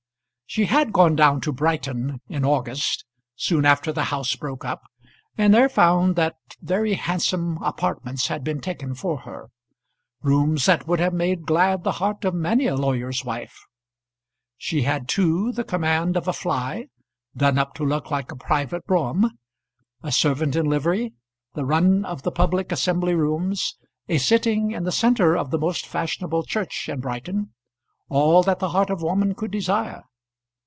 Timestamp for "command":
15.63-16.17